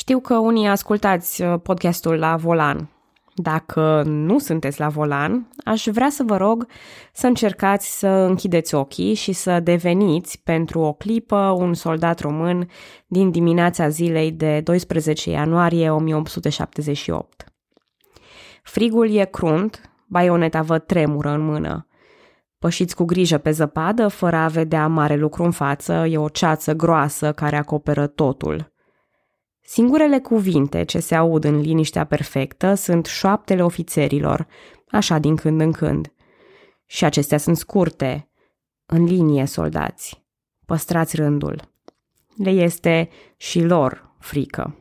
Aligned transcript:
Știu 0.00 0.20
că 0.20 0.36
unii 0.36 0.66
ascultați 0.66 1.42
uh, 1.42 1.60
podcastul 1.62 2.18
la 2.18 2.36
volan. 2.36 2.88
Dacă 3.34 4.02
nu 4.06 4.38
sunteți 4.38 4.80
la 4.80 4.88
volan, 4.88 5.48
aș 5.64 5.86
vrea 5.86 6.10
să 6.10 6.22
vă 6.26 6.36
rog 6.36 6.66
să 7.12 7.26
încercați 7.26 7.98
să 7.98 8.06
închideți 8.06 8.74
ochii 8.74 9.14
și 9.14 9.32
să 9.32 9.60
deveniți 9.60 10.40
pentru 10.44 10.80
o 10.80 10.92
clipă 10.92 11.36
un 11.36 11.74
soldat 11.74 12.20
român 12.20 12.68
din 13.06 13.30
dimineața 13.30 13.88
zilei 13.88 14.32
de 14.32 14.60
12 14.60 15.30
ianuarie 15.30 15.90
1878. 15.90 17.44
Frigul 18.62 19.10
e 19.10 19.24
crunt, 19.24 19.90
baioneta 20.06 20.62
vă 20.62 20.78
tremură 20.78 21.30
în 21.30 21.40
mână. 21.44 21.86
Pășiți 22.58 22.94
cu 22.94 23.04
grijă 23.04 23.38
pe 23.38 23.50
zăpadă, 23.50 24.08
fără 24.08 24.36
a 24.36 24.48
vedea 24.48 24.86
mare 24.86 25.16
lucru 25.16 25.44
în 25.44 25.50
față, 25.50 26.06
e 26.10 26.18
o 26.18 26.28
ceață 26.28 26.72
groasă 26.72 27.32
care 27.32 27.56
acoperă 27.56 28.06
totul– 28.06 28.68
Singurele 29.72 30.18
cuvinte 30.18 30.84
ce 30.84 31.00
se 31.00 31.14
aud 31.14 31.44
în 31.44 31.60
liniștea 31.60 32.04
perfectă 32.04 32.74
sunt 32.74 33.06
șoaptele 33.06 33.64
ofițerilor, 33.64 34.46
așa 34.88 35.18
din 35.18 35.36
când 35.36 35.60
în 35.60 35.72
când. 35.72 36.12
Și 36.86 37.04
acestea 37.04 37.38
sunt 37.38 37.56
scurte, 37.56 38.28
în 38.86 39.04
linie, 39.04 39.44
soldați. 39.44 40.24
Păstrați 40.66 41.16
rândul. 41.16 41.60
Le 42.36 42.50
este 42.50 43.08
și 43.36 43.60
lor 43.62 44.14
frică. 44.18 44.76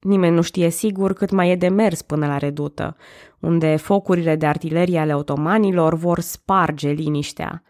Nimeni 0.00 0.34
nu 0.34 0.42
știe 0.42 0.68
sigur 0.68 1.12
cât 1.12 1.30
mai 1.30 1.50
e 1.50 1.56
de 1.56 1.68
mers 1.68 2.02
până 2.02 2.26
la 2.26 2.38
redută, 2.38 2.96
unde 3.38 3.76
focurile 3.76 4.36
de 4.36 4.46
artilerie 4.46 4.98
ale 4.98 5.14
otomanilor 5.14 5.94
vor 5.94 6.20
sparge 6.20 6.90
liniștea– 6.90 7.62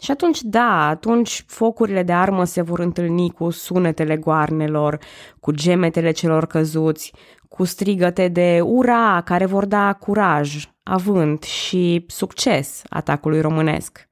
și 0.00 0.10
atunci, 0.10 0.42
da, 0.42 0.88
atunci 0.88 1.44
focurile 1.46 2.02
de 2.02 2.12
armă 2.12 2.44
se 2.44 2.62
vor 2.62 2.78
întâlni 2.78 3.30
cu 3.30 3.50
sunetele 3.50 4.16
goarnelor, 4.16 4.98
cu 5.40 5.50
gemetele 5.50 6.10
celor 6.10 6.46
căzuți, 6.46 7.12
cu 7.48 7.64
strigăte 7.64 8.28
de 8.28 8.60
ura 8.60 9.20
care 9.24 9.46
vor 9.46 9.66
da 9.66 9.92
curaj, 9.92 10.68
avânt 10.82 11.42
și 11.42 12.04
succes 12.06 12.82
atacului 12.88 13.40
românesc. 13.40 14.08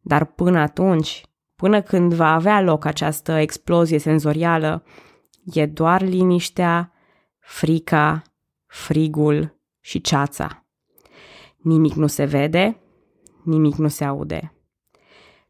Dar 0.00 0.24
până 0.24 0.60
atunci, 0.60 1.22
până 1.56 1.82
când 1.82 2.14
va 2.14 2.32
avea 2.32 2.60
loc 2.60 2.84
această 2.84 3.32
explozie 3.32 3.98
senzorială, 3.98 4.84
e 5.44 5.66
doar 5.66 6.02
liniștea, 6.02 6.92
frica, 7.38 8.22
frigul 8.66 9.60
și 9.80 10.00
ceața. 10.00 10.66
Nimic 11.56 11.92
nu 11.92 12.06
se 12.06 12.24
vede, 12.24 12.80
nimic 13.44 13.74
nu 13.74 13.88
se 13.88 14.04
aude. 14.04 14.52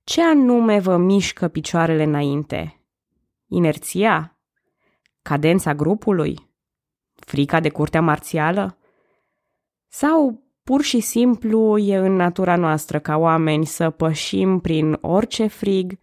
Ce 0.05 0.23
anume 0.23 0.79
vă 0.79 0.97
mișcă 0.97 1.49
picioarele 1.49 2.03
înainte? 2.03 2.85
Inerția? 3.47 4.39
Cadența 5.23 5.75
grupului? 5.75 6.51
Frica 7.15 7.61
de 7.61 7.69
curtea 7.69 8.01
marțială? 8.01 8.79
Sau 9.89 10.43
pur 10.63 10.83
și 10.83 11.01
simplu 11.01 11.79
e 11.79 11.97
în 11.97 12.13
natura 12.13 12.57
noastră 12.57 12.99
ca 12.99 13.17
oameni 13.17 13.67
să 13.67 13.91
pășim 13.91 14.61
prin 14.61 14.99
orice 15.01 15.47
frig, 15.47 15.99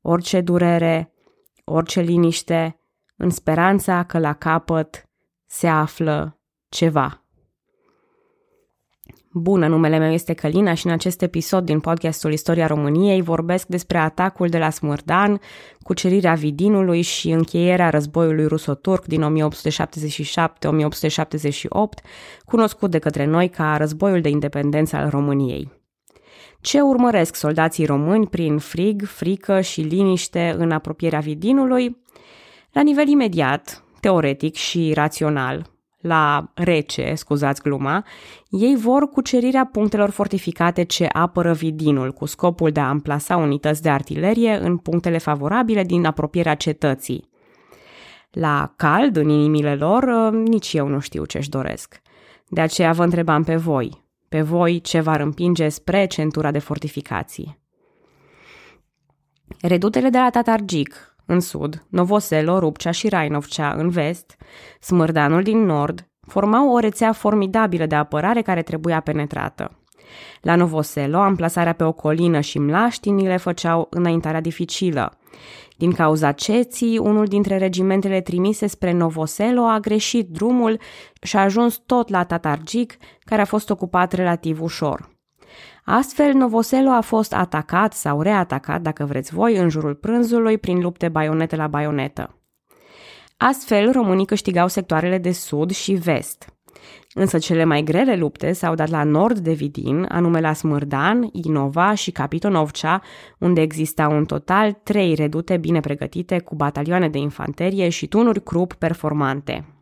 orice 0.00 0.40
durere, 0.40 1.12
orice 1.64 2.00
liniște, 2.00 2.80
în 3.16 3.30
speranța 3.30 4.04
că 4.04 4.18
la 4.18 4.32
capăt 4.32 5.08
se 5.46 5.68
află 5.68 6.40
ceva. 6.68 7.21
Bună, 9.34 9.66
numele 9.66 9.98
meu 9.98 10.12
este 10.12 10.32
Călina 10.32 10.74
și 10.74 10.86
în 10.86 10.92
acest 10.92 11.22
episod 11.22 11.64
din 11.64 11.80
podcastul 11.80 12.32
Istoria 12.32 12.66
României 12.66 13.22
vorbesc 13.22 13.66
despre 13.66 13.98
atacul 13.98 14.48
de 14.48 14.58
la 14.58 14.70
Smârdan, 14.70 15.40
cucerirea 15.82 16.34
Vidinului 16.34 17.02
și 17.02 17.30
încheierea 17.30 17.90
războiului 17.90 18.46
ruso-turc 18.46 19.04
din 19.04 19.22
1877-1878, 19.22 19.24
cunoscut 22.44 22.90
de 22.90 22.98
către 22.98 23.24
noi 23.24 23.48
ca 23.48 23.76
războiul 23.76 24.20
de 24.20 24.28
independență 24.28 24.96
al 24.96 25.08
României. 25.08 25.72
Ce 26.60 26.80
urmăresc 26.80 27.34
soldații 27.34 27.86
români 27.86 28.26
prin 28.26 28.58
frig, 28.58 29.04
frică 29.04 29.60
și 29.60 29.80
liniște 29.80 30.54
în 30.58 30.70
apropierea 30.70 31.20
Vidinului? 31.20 32.02
La 32.72 32.82
nivel 32.82 33.08
imediat, 33.08 33.84
teoretic 34.00 34.54
și 34.54 34.92
rațional, 34.94 35.71
la 36.02 36.50
rece, 36.54 37.14
scuzați 37.14 37.62
gluma, 37.62 38.04
ei 38.50 38.76
vor 38.76 39.08
cucerirea 39.08 39.68
punctelor 39.72 40.10
fortificate 40.10 40.82
ce 40.82 41.08
apără 41.12 41.52
vidinul, 41.52 42.12
cu 42.12 42.26
scopul 42.26 42.70
de 42.70 42.80
a 42.80 42.88
amplasa 42.88 43.36
unități 43.36 43.82
de 43.82 43.90
artilerie 43.90 44.58
în 44.62 44.76
punctele 44.76 45.18
favorabile 45.18 45.82
din 45.82 46.04
apropierea 46.04 46.54
cetății. 46.54 47.30
La 48.30 48.72
cald, 48.76 49.16
în 49.16 49.28
inimile 49.28 49.74
lor, 49.74 50.02
ă, 50.02 50.30
nici 50.30 50.72
eu 50.72 50.88
nu 50.88 50.98
știu 50.98 51.24
ce-și 51.24 51.48
doresc. 51.48 52.02
De 52.48 52.60
aceea 52.60 52.92
vă 52.92 53.04
întrebam 53.04 53.42
pe 53.42 53.56
voi, 53.56 54.04
pe 54.28 54.40
voi 54.40 54.80
ce 54.80 55.00
v-ar 55.00 55.20
împinge 55.20 55.68
spre 55.68 56.06
centura 56.06 56.50
de 56.50 56.58
fortificații. 56.58 57.60
Redutele 59.60 60.08
de 60.08 60.18
la 60.18 60.30
Tatargic, 60.30 61.11
în 61.32 61.40
sud, 61.40 61.84
Novoselo, 61.88 62.58
Rupcea 62.58 62.90
și 62.90 63.08
Rainovcea 63.08 63.74
în 63.76 63.88
vest, 63.88 64.36
Smârdanul 64.80 65.42
din 65.42 65.64
nord, 65.64 66.06
formau 66.26 66.72
o 66.72 66.78
rețea 66.78 67.12
formidabilă 67.12 67.86
de 67.86 67.94
apărare 67.94 68.42
care 68.42 68.62
trebuia 68.62 69.00
penetrată. 69.00 69.76
La 70.40 70.56
Novoselo, 70.56 71.18
amplasarea 71.18 71.72
pe 71.72 71.84
o 71.84 71.92
colină 71.92 72.40
și 72.40 72.58
mlaștinile 72.58 73.36
făceau 73.36 73.86
înaintarea 73.90 74.40
dificilă. 74.40 75.18
Din 75.76 75.92
cauza 75.92 76.32
ceții, 76.32 76.98
unul 76.98 77.26
dintre 77.26 77.58
regimentele 77.58 78.20
trimise 78.20 78.66
spre 78.66 78.92
Novoselo 78.92 79.62
a 79.62 79.78
greșit 79.78 80.28
drumul 80.28 80.80
și 81.22 81.36
a 81.36 81.40
ajuns 81.40 81.82
tot 81.86 82.08
la 82.08 82.24
Tatargic, 82.24 82.96
care 83.24 83.40
a 83.40 83.44
fost 83.44 83.70
ocupat 83.70 84.12
relativ 84.12 84.62
ușor. 84.62 85.11
Astfel, 85.84 86.32
Novoselo 86.34 86.90
a 86.90 87.00
fost 87.00 87.34
atacat 87.34 87.92
sau 87.92 88.20
reatacat, 88.20 88.80
dacă 88.80 89.04
vreți 89.04 89.34
voi, 89.34 89.56
în 89.56 89.68
jurul 89.68 89.94
prânzului 89.94 90.58
prin 90.58 90.80
lupte 90.80 91.08
baionete 91.08 91.56
la 91.56 91.66
baionetă. 91.66 92.36
Astfel, 93.36 93.92
românii 93.92 94.26
câștigau 94.26 94.68
sectoarele 94.68 95.18
de 95.18 95.32
sud 95.32 95.70
și 95.70 95.92
vest. 95.92 96.52
Însă 97.14 97.38
cele 97.38 97.64
mai 97.64 97.82
grele 97.82 98.16
lupte 98.16 98.52
s-au 98.52 98.74
dat 98.74 98.88
la 98.88 99.04
nord 99.04 99.38
de 99.38 99.52
Vidin, 99.52 100.06
anume 100.08 100.40
la 100.40 100.52
Smârdan, 100.52 101.28
Inova 101.32 101.94
și 101.94 102.10
Capitonovcea, 102.10 103.02
unde 103.38 103.60
existau 103.60 104.16
în 104.16 104.24
total 104.24 104.72
trei 104.72 105.14
redute 105.14 105.56
bine 105.56 105.80
pregătite 105.80 106.38
cu 106.38 106.54
batalioane 106.54 107.08
de 107.08 107.18
infanterie 107.18 107.88
și 107.88 108.06
tunuri 108.06 108.42
crup 108.42 108.72
performante. 108.72 109.81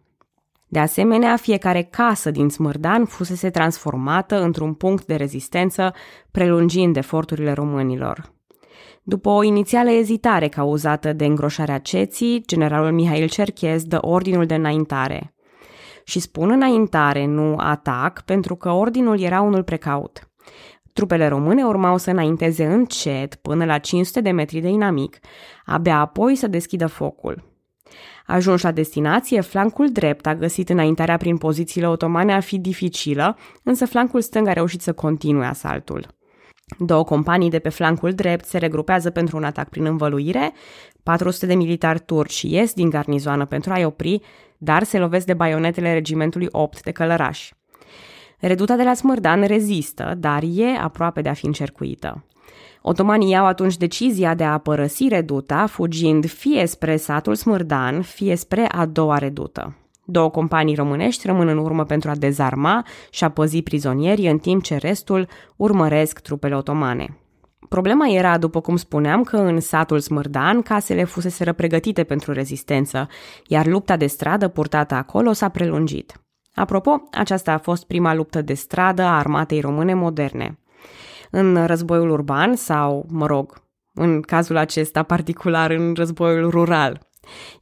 De 0.73 0.79
asemenea, 0.79 1.37
fiecare 1.37 1.83
casă 1.83 2.31
din 2.31 2.49
Smârdan 2.49 3.05
fusese 3.05 3.51
transformată 3.51 4.43
într-un 4.43 4.75
punct 4.75 5.05
de 5.05 5.15
rezistență, 5.15 5.95
prelungind 6.31 6.97
eforturile 6.97 7.53
românilor. 7.53 8.33
După 9.03 9.29
o 9.29 9.43
inițială 9.43 9.91
ezitare 9.91 10.49
cauzată 10.49 11.13
de 11.13 11.25
îngroșarea 11.25 11.79
ceții, 11.79 12.43
generalul 12.47 12.93
Mihail 12.93 13.29
Cerchez 13.29 13.85
dă 13.85 13.99
ordinul 14.01 14.47
de 14.47 14.55
înaintare. 14.55 15.35
Și 16.05 16.21
spun 16.21 16.51
înaintare, 16.51 17.27
nu 17.27 17.55
atac, 17.57 18.21
pentru 18.21 18.55
că 18.55 18.71
ordinul 18.71 19.21
era 19.21 19.41
unul 19.41 19.63
precaut. 19.63 20.31
Trupele 20.93 21.29
române 21.29 21.65
urmau 21.65 21.97
să 21.97 22.11
înainteze 22.11 22.65
încet 22.65 23.35
până 23.35 23.65
la 23.65 23.79
500 23.79 24.21
de 24.21 24.31
metri 24.31 24.61
de 24.61 24.69
inamic, 24.69 25.19
abia 25.65 25.99
apoi 25.99 26.35
să 26.35 26.47
deschidă 26.47 26.87
focul. 26.87 27.50
Ajuns 28.27 28.63
la 28.63 28.71
destinație, 28.71 29.41
flancul 29.41 29.89
drept 29.93 30.27
a 30.27 30.35
găsit 30.35 30.69
înaintarea 30.69 31.17
prin 31.17 31.37
pozițiile 31.37 31.89
otomane 31.89 32.35
a 32.35 32.41
fi 32.41 32.59
dificilă, 32.59 33.37
însă 33.63 33.87
flancul 33.87 34.21
stâng 34.21 34.47
a 34.47 34.53
reușit 34.53 34.81
să 34.81 34.93
continue 34.93 35.47
asaltul. 35.47 36.07
Două 36.79 37.05
companii 37.05 37.51
de 37.51 37.59
pe 37.59 37.69
flancul 37.69 38.13
drept 38.13 38.45
se 38.45 38.59
regrupează 38.59 39.11
pentru 39.11 39.37
un 39.37 39.45
atac 39.45 39.69
prin 39.69 39.85
învăluire, 39.85 40.53
400 41.03 41.47
de 41.47 41.55
militari 41.55 42.01
turci 42.01 42.43
ies 42.43 42.73
din 42.73 42.91
garnizoană 42.91 43.45
pentru 43.45 43.73
a-i 43.73 43.85
opri, 43.85 44.21
dar 44.59 44.83
se 44.83 44.99
lovesc 44.99 45.27
de 45.27 45.35
baionetele 45.35 45.93
regimentului 45.93 46.49
8 46.51 46.83
de 46.83 46.91
călărași. 46.91 47.55
Reduta 48.39 48.77
de 48.77 48.83
la 48.83 48.95
Smârdan 48.95 49.43
rezistă, 49.43 50.15
dar 50.19 50.43
e 50.43 50.77
aproape 50.81 51.21
de 51.21 51.29
a 51.29 51.33
fi 51.33 51.47
încercuită. 51.47 52.25
Otomanii 52.83 53.31
iau 53.31 53.47
atunci 53.47 53.77
decizia 53.77 54.35
de 54.35 54.45
a 54.45 54.59
părăsi 54.59 55.09
reduta, 55.09 55.67
fugind 55.67 56.27
fie 56.27 56.67
spre 56.67 56.97
satul 56.97 57.35
Smârdan, 57.35 58.03
fie 58.03 58.37
spre 58.37 58.67
a 58.73 58.87
doua 58.87 59.19
redută. 59.19 59.75
Două 60.05 60.31
companii 60.31 60.75
românești 60.75 61.27
rămân 61.27 61.49
în 61.49 61.59
urmă 61.59 61.85
pentru 61.85 62.11
a 62.11 62.15
dezarma 62.15 62.87
și 63.11 63.25
a 63.25 63.29
păzi 63.29 63.63
prizonierii, 63.63 64.29
în 64.29 64.39
timp 64.39 64.63
ce 64.63 64.77
restul 64.77 65.29
urmăresc 65.57 66.19
trupele 66.19 66.57
otomane. 66.57 67.19
Problema 67.69 68.09
era, 68.09 68.39
după 68.39 68.61
cum 68.61 68.77
spuneam, 68.77 69.23
că 69.23 69.37
în 69.37 69.61
satul 69.61 70.01
Smârdan 70.01 70.63
casele 70.63 71.05
fusese 71.05 71.53
pregătite 71.53 72.05
pentru 72.05 72.33
rezistență, 72.33 73.09
iar 73.47 73.67
lupta 73.67 73.97
de 73.97 74.07
stradă 74.07 74.49
purtată 74.49 74.95
acolo 74.95 75.33
s-a 75.33 75.49
prelungit. 75.49 76.21
Apropo, 76.55 77.03
aceasta 77.11 77.53
a 77.53 77.59
fost 77.59 77.87
prima 77.87 78.15
luptă 78.15 78.43
de 78.43 78.55
stradă 78.55 79.03
a 79.03 79.19
armatei 79.19 79.61
române 79.61 79.95
moderne 79.95 80.59
în 81.31 81.67
războiul 81.67 82.11
urban 82.11 82.55
sau, 82.57 83.07
mă 83.09 83.27
rog, 83.27 83.63
în 83.95 84.21
cazul 84.21 84.57
acesta 84.57 85.03
particular 85.03 85.71
în 85.71 85.95
războiul 85.95 86.51
rural. 86.51 87.09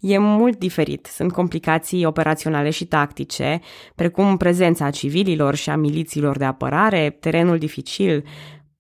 e 0.01 0.19
mult 0.19 0.59
diferit. 0.59 1.07
Sunt 1.07 1.33
complicații 1.33 2.05
operaționale 2.05 2.71
și 2.71 2.87
tactice, 2.87 3.61
precum 3.95 4.37
prezența 4.37 4.91
civililor 4.91 5.55
și 5.55 5.71
a 5.71 5.77
miliților 5.77 6.37
de 6.37 6.45
apărare, 6.45 7.17
terenul 7.21 7.59
dificil, 7.59 8.25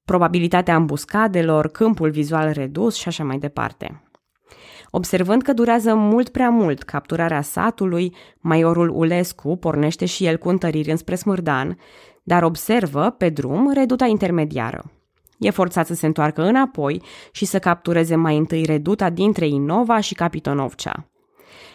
probabilitatea 0.04 0.74
ambuscadelor, 0.74 1.68
câmpul 1.68 2.10
vizual 2.10 2.52
redus 2.52 2.94
și 2.94 3.08
așa 3.08 3.24
mai 3.24 3.38
departe. 3.38 4.02
Observând 4.90 5.42
că 5.42 5.52
durează 5.52 5.94
mult 5.94 6.28
prea 6.28 6.50
mult 6.50 6.82
capturarea 6.82 7.42
satului, 7.42 8.14
maiorul 8.38 8.88
Ulescu 8.88 9.56
pornește 9.56 10.04
și 10.04 10.26
el 10.26 10.36
cu 10.36 10.48
întăriri 10.48 10.90
înspre 10.90 11.14
Smârdan, 11.14 11.78
dar 12.28 12.42
observă, 12.42 13.10
pe 13.10 13.28
drum, 13.28 13.72
reduta 13.72 14.06
intermediară. 14.06 14.90
E 15.38 15.50
forțat 15.50 15.86
să 15.86 15.94
se 15.94 16.06
întoarcă 16.06 16.42
înapoi 16.42 17.02
și 17.32 17.44
să 17.44 17.58
captureze 17.58 18.14
mai 18.14 18.36
întâi 18.36 18.64
reduta 18.64 19.10
dintre 19.10 19.46
Inova 19.46 20.00
și 20.00 20.14
Capitonovcea. 20.14 21.08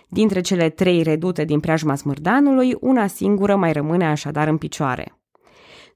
Dintre 0.07 0.41
cele 0.41 0.69
trei 0.69 1.03
redute 1.03 1.43
din 1.43 1.59
preajma 1.59 1.95
Smârdanului, 1.95 2.77
una 2.79 3.07
singură 3.07 3.55
mai 3.55 3.73
rămâne 3.73 4.05
așadar 4.05 4.47
în 4.47 4.57
picioare. 4.57 5.22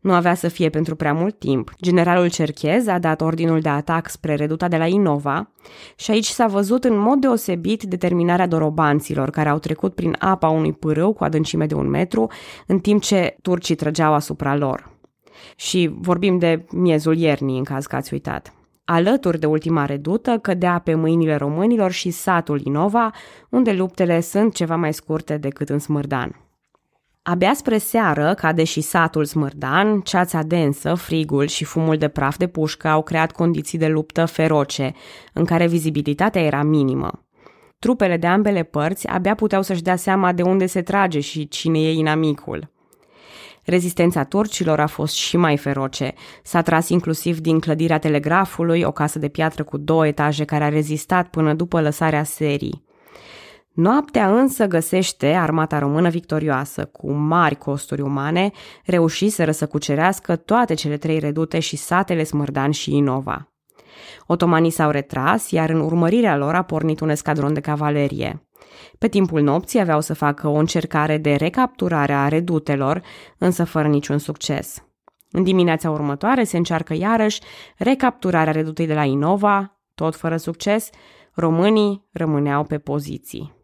Nu 0.07 0.13
avea 0.13 0.33
să 0.33 0.47
fie 0.47 0.69
pentru 0.69 0.95
prea 0.95 1.13
mult 1.13 1.39
timp. 1.39 1.71
Generalul 1.81 2.29
cerchez 2.29 2.87
a 2.87 2.99
dat 2.99 3.21
ordinul 3.21 3.59
de 3.59 3.69
atac 3.69 4.09
spre 4.09 4.35
reduta 4.35 4.67
de 4.67 4.77
la 4.77 4.85
Inova 4.85 5.51
și 5.95 6.11
aici 6.11 6.25
s-a 6.25 6.47
văzut 6.47 6.83
în 6.83 6.97
mod 6.97 7.19
deosebit 7.19 7.83
determinarea 7.83 8.47
dorobanților 8.47 9.29
care 9.29 9.49
au 9.49 9.57
trecut 9.57 9.95
prin 9.95 10.15
apa 10.19 10.49
unui 10.49 10.73
pârâu 10.73 11.13
cu 11.13 11.23
adâncime 11.23 11.65
de 11.65 11.73
un 11.73 11.89
metru, 11.89 12.31
în 12.67 12.79
timp 12.79 13.01
ce 13.01 13.35
turcii 13.41 13.75
trăgeau 13.75 14.13
asupra 14.13 14.55
lor. 14.55 14.91
Și 15.55 15.89
vorbim 15.99 16.37
de 16.37 16.65
miezul 16.71 17.17
iernii, 17.17 17.57
în 17.57 17.63
caz 17.63 17.85
că 17.85 17.95
ați 17.95 18.13
uitat. 18.13 18.53
Alături 18.85 19.39
de 19.39 19.45
ultima 19.45 19.85
redută, 19.85 20.37
cădea 20.41 20.79
pe 20.79 20.95
mâinile 20.95 21.35
românilor 21.35 21.91
și 21.91 22.09
satul 22.09 22.61
Inova, 22.63 23.11
unde 23.49 23.71
luptele 23.71 24.19
sunt 24.19 24.53
ceva 24.53 24.75
mai 24.75 24.93
scurte 24.93 25.37
decât 25.37 25.69
în 25.69 25.79
Smârdan. 25.79 26.46
Abia 27.29 27.53
spre 27.53 27.77
seară, 27.77 28.33
ca 28.33 28.53
deși 28.53 28.81
satul 28.81 29.25
smârdan, 29.25 30.01
ceața 30.01 30.41
densă, 30.41 30.93
frigul 30.93 31.47
și 31.47 31.63
fumul 31.63 31.97
de 31.97 32.07
praf 32.07 32.37
de 32.37 32.47
pușcă 32.47 32.87
au 32.87 33.03
creat 33.03 33.31
condiții 33.31 33.77
de 33.77 33.87
luptă 33.87 34.25
feroce, 34.25 34.93
în 35.33 35.45
care 35.45 35.67
vizibilitatea 35.67 36.41
era 36.41 36.63
minimă. 36.63 37.25
Trupele 37.79 38.17
de 38.17 38.27
ambele 38.27 38.63
părți 38.63 39.07
abia 39.07 39.35
puteau 39.35 39.61
să-și 39.61 39.81
dea 39.81 39.95
seama 39.95 40.33
de 40.33 40.41
unde 40.41 40.65
se 40.65 40.81
trage 40.81 41.19
și 41.19 41.47
cine 41.47 41.79
e 41.79 41.91
inamicul. 41.91 42.71
Rezistența 43.63 44.23
turcilor 44.23 44.79
a 44.79 44.87
fost 44.87 45.13
și 45.13 45.37
mai 45.37 45.57
feroce. 45.57 46.13
S-a 46.43 46.61
tras 46.61 46.89
inclusiv 46.89 47.39
din 47.39 47.59
clădirea 47.59 47.99
telegrafului, 47.99 48.81
o 48.81 48.91
casă 48.91 49.19
de 49.19 49.27
piatră 49.27 49.63
cu 49.63 49.77
două 49.77 50.07
etaje 50.07 50.45
care 50.45 50.63
a 50.63 50.69
rezistat 50.69 51.27
până 51.27 51.53
după 51.53 51.81
lăsarea 51.81 52.23
serii. 52.23 52.85
Noaptea 53.77 54.39
însă 54.39 54.65
găsește 54.65 55.27
armata 55.27 55.79
română 55.79 56.09
victorioasă, 56.09 56.85
cu 56.85 57.11
mari 57.11 57.55
costuri 57.55 58.01
umane, 58.01 58.51
reușiseră 58.85 59.51
să 59.51 59.67
cucerească 59.67 60.35
toate 60.35 60.73
cele 60.73 60.97
trei 60.97 61.19
redute 61.19 61.59
și 61.59 61.75
satele 61.75 62.23
Smărdan 62.23 62.71
și 62.71 62.95
Inova. 62.95 63.53
Otomanii 64.27 64.69
s-au 64.69 64.89
retras, 64.89 65.51
iar 65.51 65.69
în 65.69 65.79
urmărirea 65.79 66.37
lor 66.37 66.55
a 66.55 66.61
pornit 66.61 66.99
un 66.99 67.09
escadron 67.09 67.53
de 67.53 67.59
cavalerie. 67.59 68.47
Pe 68.97 69.07
timpul 69.07 69.41
nopții 69.41 69.79
aveau 69.79 70.01
să 70.01 70.13
facă 70.13 70.47
o 70.47 70.55
încercare 70.55 71.17
de 71.17 71.35
recapturare 71.35 72.13
a 72.13 72.27
redutelor, 72.27 73.01
însă 73.37 73.63
fără 73.63 73.87
niciun 73.87 74.17
succes. 74.17 74.83
În 75.31 75.43
dimineața 75.43 75.89
următoare 75.89 76.43
se 76.43 76.57
încearcă 76.57 76.93
iarăși 76.93 77.41
recapturarea 77.77 78.53
redutei 78.53 78.87
de 78.87 78.93
la 78.93 79.03
Inova, 79.03 79.79
tot 79.95 80.15
fără 80.15 80.37
succes, 80.37 80.89
românii 81.33 82.07
rămâneau 82.11 82.63
pe 82.63 82.77
poziții. 82.77 83.56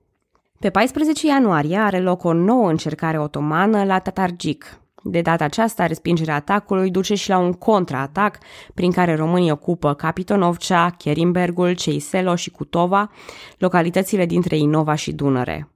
Pe 0.63 0.69
14 0.69 1.27
ianuarie 1.27 1.77
are 1.77 1.99
loc 1.99 2.23
o 2.23 2.33
nouă 2.33 2.69
încercare 2.69 3.19
otomană 3.19 3.83
la 3.83 3.99
Tatargic. 3.99 4.79
De 5.03 5.21
data 5.21 5.43
aceasta, 5.43 5.85
respingerea 5.85 6.35
atacului 6.35 6.91
duce 6.91 7.15
și 7.15 7.29
la 7.29 7.37
un 7.37 7.53
contraatac 7.53 8.37
prin 8.73 8.91
care 8.91 9.15
românii 9.15 9.51
ocupă 9.51 9.93
Capitonovcea, 9.93 10.89
Kerimbergul, 10.97 11.73
Ceiselo 11.73 12.35
și 12.35 12.51
Cutova, 12.51 13.11
localitățile 13.57 14.25
dintre 14.25 14.57
Inova 14.57 14.95
și 14.95 15.11
Dunăre. 15.11 15.69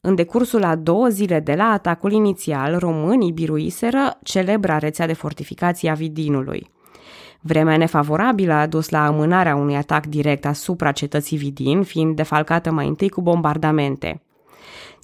În 0.00 0.14
decursul 0.14 0.64
a 0.64 0.76
două 0.76 1.08
zile 1.08 1.40
de 1.40 1.54
la 1.54 1.64
atacul 1.64 2.12
inițial, 2.12 2.78
românii 2.78 3.32
biruiseră 3.32 4.18
celebra 4.22 4.78
rețea 4.78 5.06
de 5.06 5.12
fortificații 5.12 5.88
a 5.88 5.94
Vidinului. 5.94 6.70
Vremea 7.40 7.76
nefavorabilă 7.76 8.52
a 8.52 8.66
dus 8.66 8.88
la 8.88 9.06
amânarea 9.06 9.56
unui 9.56 9.76
atac 9.76 10.06
direct 10.06 10.46
asupra 10.46 10.92
cetății 10.92 11.36
Vidin, 11.36 11.82
fiind 11.82 12.16
defalcată 12.16 12.70
mai 12.70 12.88
întâi 12.88 13.08
cu 13.08 13.22
bombardamente. 13.22 14.22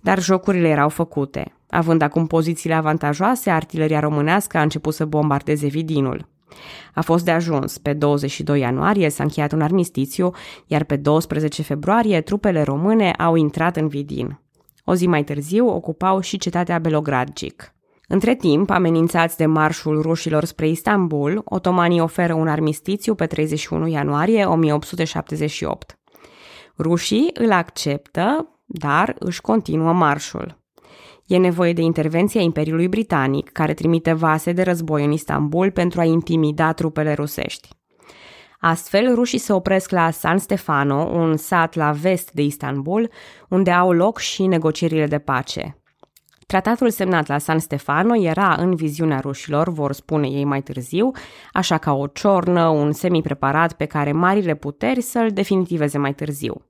Dar 0.03 0.23
jocurile 0.23 0.69
erau 0.69 0.89
făcute. 0.89 1.53
Având 1.71 2.03
acum 2.03 2.27
pozițiile 2.27 2.75
avantajoase, 2.75 3.51
artileria 3.51 4.01
românească 4.01 4.59
a 4.59 4.63
început 4.63 4.95
să 4.95 5.05
bombardeze 5.05 5.67
Vidinul. 5.67 6.29
A 6.95 7.01
fost 7.01 7.25
de 7.25 7.31
ajuns. 7.31 7.79
Pe 7.79 7.93
22 7.93 8.61
ianuarie 8.61 9.09
s-a 9.09 9.23
încheiat 9.23 9.53
un 9.53 9.61
armistițiu, 9.61 10.31
iar 10.67 10.85
pe 10.85 10.97
12 10.97 11.63
februarie 11.63 12.21
trupele 12.21 12.63
române 12.63 13.11
au 13.11 13.35
intrat 13.35 13.77
în 13.77 13.89
Vidin. 13.89 14.41
O 14.85 14.95
zi 14.95 15.07
mai 15.07 15.25
târziu 15.25 15.69
ocupau 15.69 16.21
și 16.21 16.39
cetatea 16.39 16.79
Belogradgic. 16.79 17.76
Între 18.09 18.35
timp, 18.35 18.71
amenințați 18.71 19.37
de 19.37 19.47
marșul 19.47 20.03
rușilor 20.03 20.45
spre 20.45 20.69
Istanbul, 20.69 21.43
otomanii 21.45 22.01
oferă 22.01 22.35
un 22.35 22.49
armistițiu 22.49 23.15
pe 23.15 23.27
31 23.27 23.87
ianuarie 23.87 24.45
1878. 24.45 25.99
Rușii 26.79 27.31
îl 27.35 27.53
acceptă, 27.53 28.49
dar 28.65 29.15
își 29.19 29.41
continuă 29.41 29.93
marșul. 29.93 30.59
E 31.27 31.37
nevoie 31.37 31.73
de 31.73 31.83
intervenția 31.83 32.41
Imperiului 32.41 32.89
Britanic, 32.89 33.53
care 33.53 33.75
trimite 33.75 34.13
vase 34.13 34.53
de 34.53 34.63
război 34.63 35.05
în 35.05 35.11
Istanbul 35.11 35.71
pentru 35.71 36.01
a 36.01 36.05
intimida 36.05 36.73
trupele 36.73 37.13
rusești. 37.13 37.69
Astfel, 38.61 39.15
rușii 39.15 39.39
se 39.39 39.53
opresc 39.53 39.91
la 39.91 40.11
San 40.11 40.39
Stefano, 40.39 40.97
un 40.97 41.37
sat 41.37 41.75
la 41.75 41.91
vest 41.91 42.33
de 42.33 42.43
Istanbul, 42.43 43.11
unde 43.49 43.71
au 43.71 43.93
loc 43.93 44.19
și 44.19 44.47
negocierile 44.47 45.07
de 45.07 45.19
pace. 45.19 45.81
Tratatul 46.47 46.91
semnat 46.91 47.27
la 47.27 47.39
San 47.39 47.59
Stefano 47.59 48.17
era 48.17 48.55
în 48.55 48.75
viziunea 48.75 49.21
rușilor, 49.21 49.69
vor 49.69 49.93
spune 49.93 50.27
ei 50.27 50.45
mai 50.45 50.63
târziu, 50.63 51.11
așa 51.53 51.79
ca 51.79 51.93
o 51.93 52.07
ciornă, 52.07 52.69
un 52.69 52.93
semi-preparat 52.93 53.73
pe 53.73 53.85
care 53.85 54.13
marile 54.13 54.55
puteri 54.55 55.01
să-l 55.01 55.31
definitiveze 55.31 55.99
mai 55.99 56.15
târziu. 56.15 56.65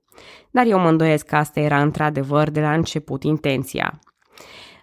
Dar 0.51 0.65
eu 0.65 0.79
mă 0.79 0.89
îndoiesc 0.89 1.25
că 1.25 1.35
asta 1.35 1.59
era 1.59 1.81
într-adevăr 1.81 2.49
de 2.49 2.61
la 2.61 2.73
început 2.73 3.23
intenția. 3.23 3.99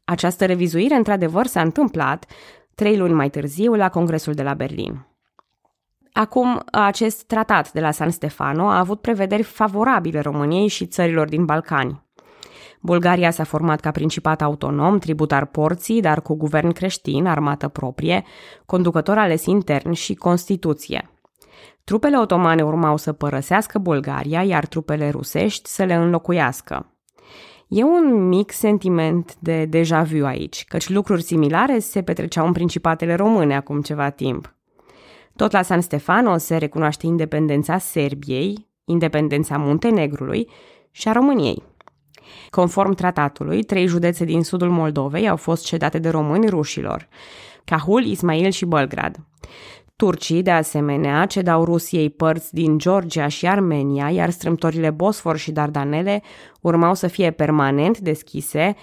Această 0.04 0.46
revizuire 0.46 0.94
într-adevăr 0.94 1.46
s-a 1.46 1.60
întâmplat 1.60 2.26
trei 2.74 2.96
luni 2.96 3.12
mai 3.12 3.30
târziu 3.30 3.74
la 3.74 3.88
Congresul 3.88 4.32
de 4.32 4.42
la 4.42 4.54
Berlin. 4.54 5.06
Acum, 6.12 6.62
acest 6.72 7.22
tratat 7.22 7.72
de 7.72 7.80
la 7.80 7.90
San 7.90 8.10
Stefano 8.10 8.68
a 8.68 8.78
avut 8.78 9.00
prevederi 9.00 9.42
favorabile 9.42 10.20
României 10.20 10.68
și 10.68 10.86
țărilor 10.86 11.28
din 11.28 11.44
Balcani. 11.44 12.03
Bulgaria 12.86 13.30
s-a 13.30 13.44
format 13.44 13.80
ca 13.80 13.90
principat 13.90 14.42
autonom, 14.42 14.98
tributar 14.98 15.44
porții, 15.46 16.00
dar 16.00 16.22
cu 16.22 16.34
guvern 16.34 16.72
creștin, 16.72 17.26
armată 17.26 17.68
proprie, 17.68 18.24
conducător 18.66 19.18
ales 19.18 19.44
intern 19.46 19.92
și 19.92 20.14
Constituție. 20.14 21.10
Trupele 21.84 22.18
otomane 22.18 22.62
urmau 22.62 22.96
să 22.96 23.12
părăsească 23.12 23.78
Bulgaria, 23.78 24.42
iar 24.42 24.66
trupele 24.66 25.10
rusești 25.10 25.68
să 25.68 25.84
le 25.84 25.94
înlocuiască. 25.94 26.92
E 27.68 27.84
un 27.84 28.28
mic 28.28 28.52
sentiment 28.52 29.36
de 29.38 29.64
deja 29.64 30.02
vu 30.02 30.24
aici, 30.24 30.64
căci 30.68 30.88
lucruri 30.88 31.22
similare 31.22 31.78
se 31.78 32.02
petreceau 32.02 32.46
în 32.46 32.52
principatele 32.52 33.14
române 33.14 33.56
acum 33.56 33.80
ceva 33.80 34.10
timp. 34.10 34.54
Tot 35.36 35.52
la 35.52 35.62
San 35.62 35.80
Stefano 35.80 36.36
se 36.36 36.56
recunoaște 36.56 37.06
independența 37.06 37.78
Serbiei, 37.78 38.68
independența 38.84 39.56
Muntenegrului 39.56 40.48
și 40.90 41.08
a 41.08 41.12
României. 41.12 41.62
Conform 42.50 42.94
tratatului, 42.94 43.62
trei 43.62 43.86
județe 43.86 44.24
din 44.24 44.42
sudul 44.42 44.70
Moldovei 44.70 45.28
au 45.28 45.36
fost 45.36 45.64
cedate 45.64 45.98
de 45.98 46.08
români 46.08 46.48
rușilor, 46.48 47.08
Cahul, 47.64 48.04
Ismail 48.04 48.50
și 48.50 48.64
Belgrad. 48.64 49.16
Turcii, 49.96 50.42
de 50.42 50.50
asemenea, 50.50 51.26
cedau 51.26 51.64
Rusiei 51.64 52.10
părți 52.10 52.54
din 52.54 52.78
Georgia 52.78 53.28
și 53.28 53.46
Armenia, 53.46 54.10
iar 54.10 54.30
strâmtorile 54.30 54.90
Bosfor 54.90 55.36
și 55.36 55.52
Dardanele 55.52 56.22
urmau 56.60 56.94
să 56.94 57.06
fie 57.06 57.30
permanent 57.30 57.98
deschise 57.98 58.76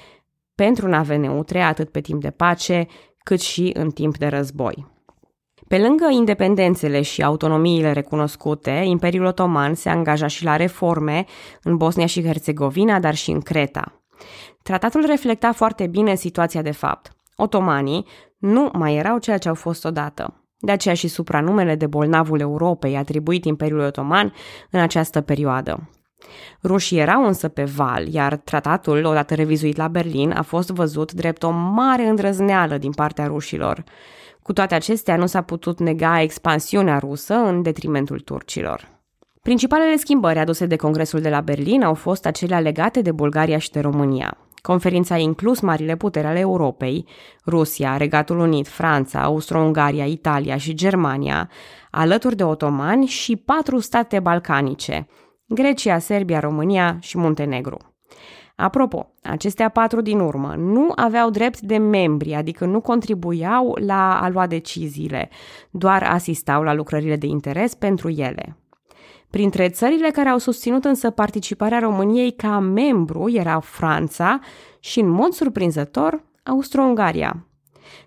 pentru 0.55 0.87
nave 0.87 1.15
neutre 1.15 1.61
atât 1.61 1.89
pe 1.89 2.01
timp 2.01 2.21
de 2.21 2.29
pace 2.29 2.87
cât 3.23 3.41
și 3.41 3.71
în 3.73 3.89
timp 3.89 4.17
de 4.17 4.27
război. 4.27 4.87
Pe 5.71 5.77
lângă 5.77 6.07
independențele 6.09 7.01
și 7.01 7.23
autonomiile 7.23 7.91
recunoscute, 7.91 8.81
Imperiul 8.85 9.25
Otoman 9.25 9.73
se 9.73 9.89
angaja 9.89 10.27
și 10.27 10.43
la 10.43 10.55
reforme 10.55 11.25
în 11.63 11.77
Bosnia 11.77 12.05
și 12.05 12.23
Herțegovina, 12.23 12.99
dar 12.99 13.15
și 13.15 13.31
în 13.31 13.41
Creta. 13.41 14.01
Tratatul 14.63 15.05
reflecta 15.05 15.51
foarte 15.51 15.87
bine 15.87 16.15
situația 16.15 16.61
de 16.61 16.71
fapt. 16.71 17.11
Otomanii 17.35 18.05
nu 18.37 18.69
mai 18.73 18.95
erau 18.95 19.17
ceea 19.17 19.37
ce 19.37 19.47
au 19.47 19.53
fost 19.53 19.85
odată. 19.85 20.43
De 20.59 20.71
aceea 20.71 20.95
și 20.95 21.07
supranumele 21.07 21.75
de 21.75 21.87
bolnavul 21.87 22.39
Europei 22.39 22.97
atribuit 22.97 23.45
Imperiului 23.45 23.85
Otoman 23.85 24.33
în 24.69 24.79
această 24.79 25.21
perioadă. 25.21 25.89
Rușii 26.63 26.99
erau 26.99 27.25
însă 27.25 27.47
pe 27.47 27.63
val, 27.63 28.07
iar 28.07 28.35
tratatul, 28.35 29.05
odată 29.05 29.35
revizuit 29.35 29.77
la 29.77 29.87
Berlin, 29.87 30.31
a 30.31 30.41
fost 30.41 30.69
văzut 30.69 31.11
drept 31.11 31.43
o 31.43 31.49
mare 31.49 32.07
îndrăzneală 32.07 32.77
din 32.77 32.91
partea 32.91 33.25
rușilor. 33.25 33.83
Cu 34.43 34.53
toate 34.53 34.75
acestea, 34.75 35.15
nu 35.15 35.25
s-a 35.25 35.41
putut 35.41 35.79
nega 35.79 36.21
expansiunea 36.21 36.97
rusă 36.97 37.33
în 37.33 37.61
detrimentul 37.61 38.19
turcilor. 38.19 38.99
Principalele 39.41 39.95
schimbări 39.95 40.39
aduse 40.39 40.65
de 40.65 40.75
Congresul 40.75 41.19
de 41.21 41.29
la 41.29 41.41
Berlin 41.41 41.83
au 41.83 41.93
fost 41.93 42.25
acelea 42.25 42.59
legate 42.59 43.01
de 43.01 43.11
Bulgaria 43.11 43.57
și 43.57 43.71
de 43.71 43.79
România. 43.79 44.37
Conferința 44.61 45.15
a 45.15 45.17
inclus 45.17 45.59
marile 45.59 45.95
puteri 45.95 46.27
ale 46.27 46.39
Europei, 46.39 47.05
Rusia, 47.45 47.97
Regatul 47.97 48.39
Unit, 48.39 48.67
Franța, 48.67 49.21
Austro-Ungaria, 49.21 50.05
Italia 50.05 50.57
și 50.57 50.73
Germania, 50.73 51.49
alături 51.91 52.35
de 52.35 52.43
otomani 52.43 53.05
și 53.05 53.35
patru 53.35 53.79
state 53.79 54.19
balcanice, 54.19 55.07
Grecia, 55.47 55.99
Serbia, 55.99 56.39
România 56.39 56.97
și 56.99 57.17
Muntenegru. 57.17 57.77
Apropo, 58.61 59.13
acestea 59.23 59.69
patru 59.69 60.01
din 60.01 60.19
urmă 60.19 60.55
nu 60.57 60.91
aveau 60.95 61.29
drept 61.29 61.59
de 61.59 61.77
membri, 61.77 62.33
adică 62.33 62.65
nu 62.65 62.81
contribuiau 62.81 63.77
la 63.85 64.19
a 64.21 64.29
lua 64.29 64.47
deciziile, 64.47 65.29
doar 65.71 66.03
asistau 66.03 66.63
la 66.63 66.73
lucrările 66.73 67.15
de 67.15 67.25
interes 67.25 67.75
pentru 67.75 68.09
ele. 68.09 68.57
Printre 69.29 69.69
țările 69.69 70.09
care 70.09 70.29
au 70.29 70.37
susținut 70.37 70.85
însă 70.85 71.09
participarea 71.09 71.79
României 71.79 72.31
ca 72.31 72.59
membru 72.59 73.29
era 73.29 73.59
Franța 73.59 74.39
și, 74.79 74.99
în 74.99 75.09
mod 75.09 75.31
surprinzător, 75.31 76.23
Austro-Ungaria. 76.43 77.47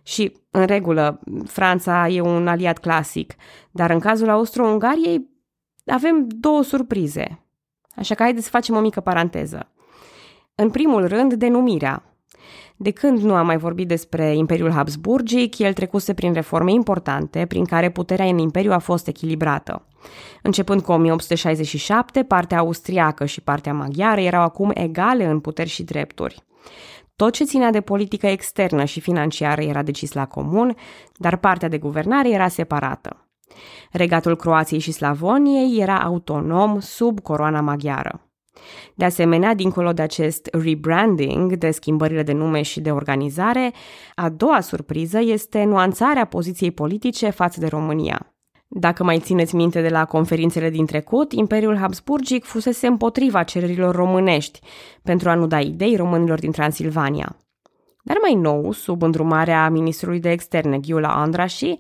Și, 0.03 0.33
în 0.51 0.67
regulă, 0.67 1.21
Franța 1.47 2.09
e 2.09 2.21
un 2.21 2.49
aliat 2.49 2.79
clasic, 2.79 3.35
dar 3.71 3.91
în 3.91 3.99
cazul 3.99 4.29
Austro-Ungariei 4.29 5.29
avem 5.87 6.27
două 6.29 6.63
surprize. 6.63 7.45
Așa 7.97 8.15
că 8.15 8.23
haideți 8.23 8.45
să 8.45 8.51
facem 8.51 8.77
o 8.77 8.81
mică 8.81 9.01
paranteză. 9.01 9.69
În 10.57 10.71
primul 10.71 11.07
rând, 11.07 11.33
denumirea. 11.33 12.03
De 12.77 12.91
când 12.91 13.19
nu 13.19 13.35
am 13.35 13.47
mai 13.47 13.57
vorbit 13.57 13.89
despre 13.89 14.37
Imperiul 14.37 14.71
Habsburgic, 14.71 15.59
el 15.59 15.73
trecuse 15.73 16.15
prin 16.15 16.33
reforme 16.33 16.73
importante, 16.73 17.47
prin 17.47 17.65
care 17.65 17.91
puterea 17.91 18.27
în 18.27 18.39
Imperiu 18.39 18.73
a 18.73 18.79
fost 18.79 19.07
echilibrată. 19.07 19.87
Începând 20.43 20.83
cu 20.83 20.93
1867, 20.93 22.23
partea 22.23 22.59
austriacă 22.59 23.25
și 23.25 23.41
partea 23.41 23.73
maghiară 23.73 24.21
erau 24.21 24.43
acum 24.43 24.71
egale 24.75 25.25
în 25.25 25.41
puteri 25.41 25.69
și 25.69 25.83
drepturi. 25.83 26.45
Tot 27.17 27.33
ce 27.33 27.45
ținea 27.45 27.71
de 27.71 27.81
politică 27.81 28.27
externă 28.27 28.85
și 28.85 29.01
financiară 29.01 29.63
era 29.63 29.83
decis 29.83 30.13
la 30.13 30.27
comun, 30.27 30.77
dar 31.17 31.37
partea 31.37 31.69
de 31.69 31.79
guvernare 31.79 32.31
era 32.31 32.49
separată. 32.49 33.29
Regatul 33.91 34.37
Croației 34.37 34.81
și 34.81 34.93
Slavoniei 34.93 35.81
era 35.81 36.01
autonom 36.01 36.81
sub 36.81 37.21
coroana 37.21 37.61
maghiară. 37.61 38.29
De 38.95 39.05
asemenea, 39.05 39.55
dincolo 39.55 39.93
de 39.93 40.03
acest 40.03 40.49
rebranding, 40.53 41.53
de 41.53 41.71
schimbările 41.71 42.23
de 42.23 42.33
nume 42.33 42.63
și 42.63 42.81
de 42.81 42.91
organizare, 42.91 43.73
a 44.15 44.29
doua 44.29 44.61
surpriză 44.61 45.21
este 45.21 45.65
nuanțarea 45.65 46.25
poziției 46.25 46.71
politice 46.71 47.31
față 47.31 47.61
de 47.61 47.67
România. 47.67 48.35
Dacă 48.69 49.05
mai 49.05 49.19
țineți 49.19 49.55
minte 49.55 49.81
de 49.81 49.89
la 49.89 50.05
conferințele 50.05 50.71
din 50.71 50.87
trecut, 50.87 51.33
Imperiul 51.33 51.77
Habsburgic 51.77 52.45
fusese 52.45 52.87
împotriva 52.87 53.43
cererilor 53.43 53.95
românești 53.95 54.61
pentru 55.03 55.29
a 55.29 55.35
nu 55.35 55.47
da 55.47 55.61
idei 55.61 55.97
românilor 55.97 56.39
din 56.39 56.51
Transilvania. 56.51 57.37
Dar 58.03 58.17
mai 58.21 58.35
nou, 58.35 58.73
sub 58.73 59.03
îndrumarea 59.03 59.69
ministrului 59.69 60.21
de 60.21 60.31
externe 60.31 60.79
Ghiula 60.79 61.09
Andrași, 61.09 61.77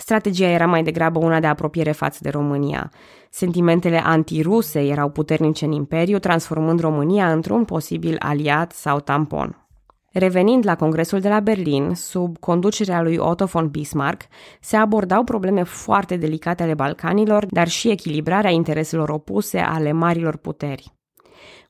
strategia 0.00 0.48
era 0.48 0.66
mai 0.66 0.82
degrabă 0.82 1.18
una 1.18 1.40
de 1.40 1.46
apropiere 1.46 1.92
față 1.92 2.18
de 2.22 2.28
România. 2.28 2.90
Sentimentele 3.30 3.98
antiruse 4.04 4.80
erau 4.80 5.08
puternice 5.08 5.64
în 5.64 5.72
imperiu, 5.72 6.18
transformând 6.18 6.80
România 6.80 7.32
într-un 7.32 7.64
posibil 7.64 8.16
aliat 8.18 8.72
sau 8.72 9.00
tampon. 9.00 9.64
Revenind 10.12 10.64
la 10.66 10.76
Congresul 10.76 11.20
de 11.20 11.28
la 11.28 11.40
Berlin, 11.40 11.94
sub 11.94 12.38
conducerea 12.38 13.02
lui 13.02 13.16
Otto 13.16 13.44
von 13.44 13.68
Bismarck, 13.68 14.22
se 14.60 14.76
abordau 14.76 15.24
probleme 15.24 15.62
foarte 15.62 16.16
delicate 16.16 16.62
ale 16.62 16.74
Balcanilor, 16.74 17.46
dar 17.46 17.68
și 17.68 17.90
echilibrarea 17.90 18.50
intereselor 18.50 19.08
opuse 19.08 19.58
ale 19.58 19.92
marilor 19.92 20.36
puteri. 20.36 20.92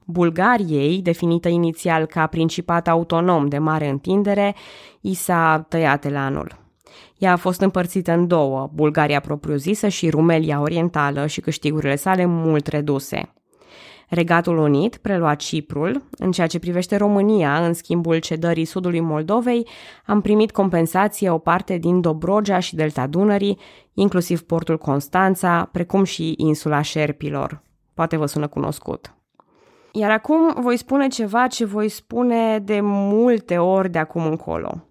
Bulgariei, 0.07 1.03
definită 1.03 1.49
inițial 1.49 2.07
ca 2.07 2.27
principat 2.27 2.89
autonom 2.89 3.47
de 3.47 3.59
mare 3.59 3.89
întindere, 3.89 4.55
i 5.01 5.15
s-a 5.15 5.67
tăiat 5.69 6.05
elanul. 6.05 6.60
Ea 7.21 7.33
a 7.33 7.37
fost 7.37 7.61
împărțită 7.61 8.12
în 8.12 8.27
două, 8.27 8.71
Bulgaria 8.75 9.21
propriu-zisă 9.21 9.89
și 9.89 10.11
Rumelia 10.11 10.61
Orientală 10.61 11.27
și 11.27 11.41
câștigurile 11.41 11.97
sale 11.97 12.25
mult 12.25 12.67
reduse. 12.67 13.33
Regatul 14.09 14.59
Unit 14.59 14.97
prelua 14.97 15.35
Ciprul. 15.35 16.03
În 16.11 16.33
ceea 16.33 16.47
ce 16.47 16.59
privește 16.59 16.97
România, 16.97 17.67
în 17.67 17.73
schimbul 17.73 18.19
cedării 18.19 18.65
sudului 18.65 19.00
Moldovei, 19.00 19.67
am 20.07 20.21
primit 20.21 20.50
compensație 20.50 21.31
o 21.31 21.39
parte 21.39 21.77
din 21.77 22.00
Dobrogea 22.00 22.59
și 22.59 22.75
Delta 22.75 23.07
Dunării, 23.07 23.59
inclusiv 23.95 24.43
portul 24.43 24.79
Constanța, 24.79 25.69
precum 25.73 26.05
și 26.05 26.35
insula 26.37 26.83
Șerpilor. 26.83 27.62
Poate 27.95 28.17
vă 28.17 28.27
sună 28.27 28.47
cunoscut. 28.47 29.15
Iar 29.93 30.11
acum 30.11 30.55
voi 30.62 30.77
spune 30.77 31.09
ceva 31.09 31.47
ce 31.47 31.65
voi 31.65 31.89
spune 31.89 32.59
de 32.59 32.81
multe 32.83 33.59
ori 33.59 33.91
de 33.91 33.99
acum 33.99 34.27
încolo. 34.27 34.85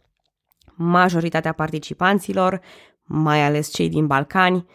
Majoritatea 0.81 1.51
participanților, 1.51 2.62
mai 3.03 3.45
ales 3.45 3.74
cei 3.74 3.89
din 3.89 4.07
Balcani, 4.07 4.65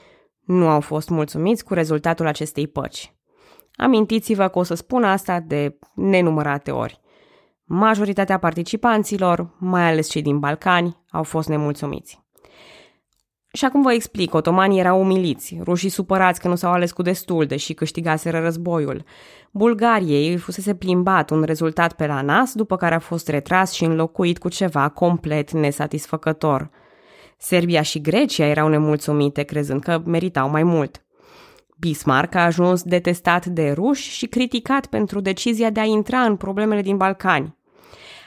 nu 0.41 0.69
au 0.69 0.81
fost 0.81 1.09
mulțumiți 1.09 1.65
cu 1.65 1.75
rezultatul 1.75 2.27
acestei 2.27 2.67
păci. 2.67 3.15
Amintiți-vă 3.77 4.49
că 4.49 4.59
o 4.59 4.63
să 4.63 4.75
spun 4.75 5.05
asta 5.05 5.41
de 5.41 5.79
nenumărate 5.95 6.71
ori. 6.71 7.01
Majoritatea 7.65 8.39
participanților, 8.39 9.55
mai 9.59 9.91
ales 9.91 10.09
cei 10.09 10.23
din 10.23 10.39
Balcani, 10.39 11.05
au 11.11 11.23
fost 11.23 11.49
nemulțumiți. 11.49 12.24
Și 13.57 13.65
acum 13.65 13.83
vă 13.83 13.93
explic, 13.93 14.35
otomanii 14.35 14.79
erau 14.79 15.01
umiliți, 15.01 15.59
rușii 15.63 15.89
supărați 15.89 16.41
că 16.41 16.49
nu 16.49 16.55
s-au 16.55 16.73
ales 16.73 16.93
cu 16.93 17.03
destul, 17.03 17.47
deși 17.47 17.75
câștigaseră 17.75 18.41
războiul. 18.41 19.05
Bulgariei 19.51 20.31
îi 20.31 20.37
fusese 20.37 20.75
plimbat 20.75 21.31
un 21.31 21.43
rezultat 21.43 21.93
pe 21.93 22.07
la 22.07 22.23
nas, 22.23 22.55
după 22.55 22.77
care 22.77 22.95
a 22.95 22.99
fost 22.99 23.29
retras 23.29 23.73
și 23.73 23.85
înlocuit 23.85 24.39
cu 24.39 24.49
ceva 24.49 24.89
complet 24.89 25.53
nesatisfăcător. 25.53 26.71
Serbia 27.39 27.83
și 27.83 28.01
Grecia 28.01 28.47
erau 28.47 28.69
nemulțumite, 28.69 29.43
crezând 29.43 29.83
că 29.83 30.03
meritau 30.05 30.51
mai 30.51 30.63
mult. 30.63 31.05
Bismarck 31.79 32.35
a 32.35 32.45
ajuns 32.45 32.83
detestat 32.83 33.47
de 33.47 33.71
ruși 33.71 34.11
și 34.11 34.27
criticat 34.27 34.87
pentru 34.87 35.21
decizia 35.21 35.71
de 35.71 35.81
a 35.81 35.85
intra 35.85 36.21
în 36.21 36.37
problemele 36.37 36.83
din 36.83 36.97
Balcani. 36.97 37.57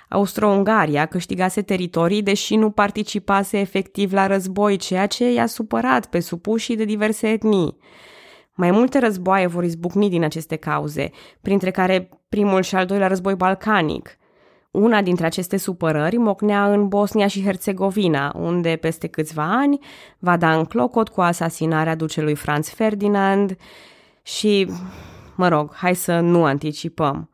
Austro-Ungaria 0.09 1.05
câștigase 1.05 1.61
teritorii 1.61 2.21
deși 2.23 2.55
nu 2.55 2.69
participase 2.69 3.59
efectiv 3.59 4.13
la 4.13 4.27
război, 4.27 4.75
ceea 4.75 5.05
ce 5.05 5.31
i-a 5.31 5.45
supărat 5.45 6.05
pe 6.05 6.19
supușii 6.19 6.75
de 6.75 6.85
diverse 6.85 7.27
etnii. 7.27 7.77
Mai 8.53 8.71
multe 8.71 8.99
războaie 8.99 9.47
vor 9.47 9.63
izbucni 9.63 10.09
din 10.09 10.23
aceste 10.23 10.55
cauze, 10.55 11.11
printre 11.41 11.71
care 11.71 12.09
primul 12.29 12.61
și 12.61 12.75
al 12.75 12.85
doilea 12.85 13.07
război 13.07 13.35
balcanic– 13.35 14.09
una 14.77 15.01
dintre 15.01 15.25
aceste 15.25 15.57
supărări 15.57 16.17
mocnea 16.17 16.71
în 16.71 16.87
Bosnia 16.87 17.27
și 17.27 17.43
Herțegovina, 17.43 18.33
unde 18.39 18.75
peste 18.75 19.07
câțiva 19.07 19.57
ani 19.57 19.79
va 20.19 20.37
da 20.37 20.57
în 20.57 20.65
clocot 20.65 21.09
cu 21.09 21.21
asasinarea 21.21 21.95
ducelui 21.95 22.35
Franz 22.35 22.69
Ferdinand 22.69 23.57
și, 24.21 24.71
mă 25.35 25.47
rog, 25.47 25.73
hai 25.73 25.95
să 25.95 26.19
nu 26.19 26.43
anticipăm. 26.43 27.29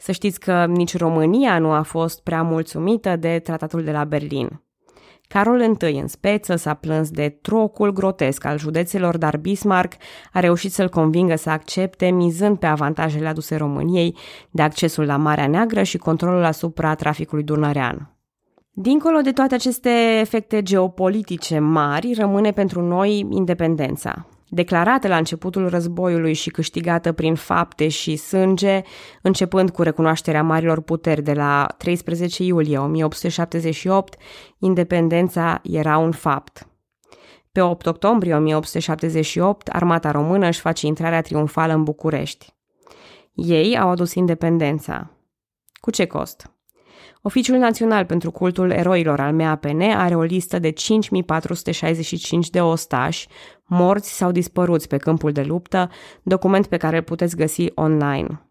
Să 0.00 0.12
știți 0.12 0.40
că 0.40 0.64
nici 0.66 0.96
România 0.96 1.58
nu 1.58 1.70
a 1.70 1.82
fost 1.82 2.22
prea 2.22 2.42
mulțumită 2.42 3.16
de 3.16 3.38
tratatul 3.38 3.84
de 3.84 3.90
la 3.90 4.04
Berlin. 4.04 4.62
Carol 5.28 5.60
I 5.60 5.98
în 5.98 6.06
speță 6.06 6.56
s-a 6.56 6.74
plâns 6.74 7.10
de 7.10 7.28
trocul 7.28 7.92
grotesc 7.92 8.44
al 8.44 8.58
județelor, 8.58 9.18
dar 9.18 9.36
Bismarck 9.36 9.96
a 10.32 10.40
reușit 10.40 10.72
să-l 10.72 10.88
convingă 10.88 11.36
să 11.36 11.50
accepte, 11.50 12.06
mizând 12.10 12.58
pe 12.58 12.66
avantajele 12.66 13.28
aduse 13.28 13.56
României 13.56 14.16
de 14.50 14.62
accesul 14.62 15.04
la 15.04 15.16
Marea 15.16 15.46
Neagră 15.46 15.82
și 15.82 15.98
controlul 15.98 16.44
asupra 16.44 16.94
traficului 16.94 17.44
dunărean. 17.44 18.16
Dincolo 18.70 19.20
de 19.20 19.32
toate 19.32 19.54
aceste 19.54 20.18
efecte 20.20 20.62
geopolitice 20.62 21.58
mari, 21.58 22.14
rămâne 22.14 22.50
pentru 22.50 22.82
noi 22.82 23.26
independența 23.30 24.26
declarată 24.48 25.08
la 25.08 25.16
începutul 25.16 25.68
războiului 25.68 26.32
și 26.32 26.50
câștigată 26.50 27.12
prin 27.12 27.34
fapte 27.34 27.88
și 27.88 28.16
sânge, 28.16 28.82
începând 29.22 29.70
cu 29.70 29.82
recunoașterea 29.82 30.42
marilor 30.42 30.80
puteri 30.80 31.22
de 31.22 31.32
la 31.32 31.66
13 31.78 32.42
iulie 32.42 32.78
1878, 32.78 34.16
independența 34.58 35.60
era 35.62 35.98
un 35.98 36.12
fapt. 36.12 36.68
Pe 37.52 37.60
8 37.60 37.86
octombrie 37.86 38.34
1878, 38.34 39.68
armata 39.68 40.10
română 40.10 40.46
își 40.46 40.60
face 40.60 40.86
intrarea 40.86 41.20
triumfală 41.20 41.72
în 41.72 41.82
București. 41.82 42.54
Ei 43.34 43.78
au 43.78 43.88
adus 43.88 44.14
independența. 44.14 45.10
Cu 45.72 45.90
ce 45.90 46.06
cost? 46.06 46.52
Oficiul 47.22 47.56
Național 47.56 48.04
pentru 48.04 48.30
Cultul 48.30 48.70
Eroilor 48.70 49.20
al 49.20 49.32
MAPN 49.32 49.80
are 49.80 50.14
o 50.14 50.22
listă 50.22 50.58
de 50.58 50.70
5465 50.70 52.50
de 52.50 52.60
ostași, 52.60 53.28
morți 53.68 54.16
sau 54.16 54.30
dispăruți 54.30 54.88
pe 54.88 54.96
câmpul 54.96 55.32
de 55.32 55.42
luptă, 55.42 55.90
document 56.22 56.66
pe 56.66 56.76
care 56.76 56.96
îl 56.96 57.02
puteți 57.02 57.36
găsi 57.36 57.66
online. 57.74 58.50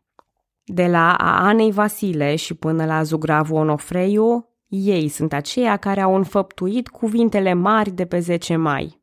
De 0.64 0.88
la 0.88 1.14
Anei 1.20 1.72
Vasile 1.72 2.36
și 2.36 2.54
până 2.54 2.86
la 2.86 3.04
Zugravu 3.04 3.56
Onofreiu, 3.56 4.50
ei 4.68 5.08
sunt 5.08 5.34
aceia 5.34 5.78
care 5.78 6.02
au 6.02 6.16
înfăptuit 6.16 6.88
cuvintele 6.88 7.54
mari 7.54 7.92
de 7.92 8.06
pe 8.06 8.20
10 8.20 8.56
mai. 8.56 9.02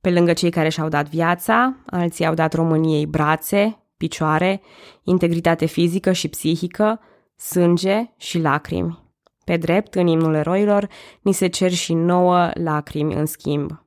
Pe 0.00 0.10
lângă 0.10 0.32
cei 0.32 0.50
care 0.50 0.68
și-au 0.68 0.88
dat 0.88 1.08
viața, 1.08 1.76
alții 1.86 2.26
au 2.26 2.34
dat 2.34 2.52
României 2.52 3.06
brațe, 3.06 3.78
picioare, 3.96 4.60
integritate 5.02 5.66
fizică 5.66 6.12
și 6.12 6.28
psihică, 6.28 7.00
sânge 7.36 8.12
și 8.16 8.38
lacrimi. 8.38 8.98
Pe 9.44 9.56
drept, 9.56 9.94
în 9.94 10.06
imnul 10.06 10.34
eroilor, 10.34 10.88
ni 11.20 11.32
se 11.32 11.46
cer 11.46 11.70
și 11.70 11.94
nouă 11.94 12.50
lacrimi 12.54 13.14
în 13.14 13.26
schimb. 13.26 13.84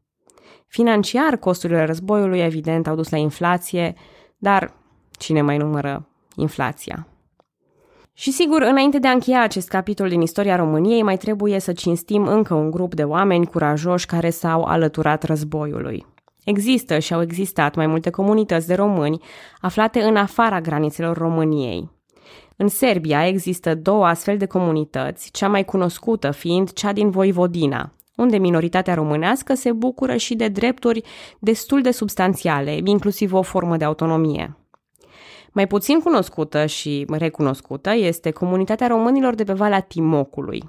Financiar, 0.74 1.38
costurile 1.38 1.86
războiului, 1.86 2.39
evident, 2.39 2.88
au 2.88 2.96
dus 2.96 3.10
la 3.10 3.18
inflație, 3.18 3.94
dar 4.38 4.74
cine 5.12 5.42
mai 5.42 5.58
numără 5.58 6.08
inflația? 6.36 7.08
Și 8.13 8.32
sigur, 8.32 8.62
înainte 8.62 9.00
de 9.00 9.08
a 9.08 9.12
încheia 9.12 9.42
acest 9.42 9.68
capitol 9.68 10.10
din 10.10 10.22
istoria 10.22 10.56
României, 10.56 11.03
mai 11.03 11.18
trebuie 11.18 11.60
să 11.60 11.74
cinstim 11.74 12.27
încă 12.27 12.53
un 12.53 12.72
grup 12.72 12.94
de 12.94 13.03
oameni 13.03 13.46
curajoși 13.46 14.06
care 14.06 14.30
s-au 14.30 14.63
alăturat 14.63 15.24
războiului. 15.24 16.06
Există 16.44 17.00
și 17.00 17.13
au 17.13 17.22
existat 17.22 17.75
mai 17.75 17.88
multe 17.88 18.10
comunități 18.10 18.68
de 18.68 18.74
români 18.74 19.22
aflate 19.62 20.01
în 20.01 20.15
afara 20.15 20.62
granițelor 20.62 21.18
României. 21.18 21.89
În 22.56 22.68
Serbia 22.68 23.27
există 23.27 23.75
două 23.75 24.06
astfel 24.06 24.38
de 24.38 24.46
comunități, 24.46 25.32
cea 25.32 25.48
mai 25.48 25.65
cunoscută 25.65 26.32
fiind 26.32 26.72
cea 26.72 26.94
din 26.94 27.10
Voivodina, 27.10 27.92
unde 28.15 28.38
minoritatea 28.38 28.93
românească 28.93 29.53
se 29.53 29.72
bucură 29.72 30.15
și 30.15 30.36
de 30.36 30.48
drepturi 30.48 31.01
destul 31.39 31.82
de 31.82 31.91
substanțiale, 31.91 32.79
inclusiv 32.84 33.34
o 33.34 33.41
formă 33.41 33.77
de 33.77 33.84
autonomie. 33.84 34.58
Mai 35.51 35.67
puțin 35.67 36.00
cunoscută 36.00 36.65
și 36.65 37.05
recunoscută 37.10 37.93
este 37.96 38.32
comunitatea 38.32 38.88
românilor 38.88 39.36
de 39.36 39.43
pe 39.43 39.53
Valea 39.53 39.79
Timocului. 39.79 40.63